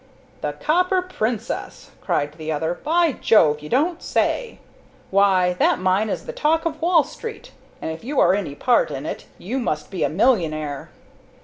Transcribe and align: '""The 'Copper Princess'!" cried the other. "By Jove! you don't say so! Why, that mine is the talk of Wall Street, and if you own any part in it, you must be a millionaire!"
'""The 0.41 0.53
'Copper 0.53 1.03
Princess'!" 1.03 1.91
cried 2.01 2.33
the 2.33 2.51
other. 2.51 2.73
"By 2.83 3.11
Jove! 3.11 3.59
you 3.59 3.69
don't 3.69 4.01
say 4.01 4.57
so! 4.59 4.69
Why, 5.11 5.53
that 5.59 5.77
mine 5.77 6.09
is 6.09 6.25
the 6.25 6.33
talk 6.33 6.65
of 6.65 6.81
Wall 6.81 7.03
Street, 7.03 7.51
and 7.79 7.91
if 7.91 8.03
you 8.03 8.19
own 8.19 8.35
any 8.35 8.55
part 8.55 8.89
in 8.89 9.05
it, 9.05 9.27
you 9.37 9.59
must 9.59 9.91
be 9.91 10.03
a 10.03 10.09
millionaire!" 10.09 10.89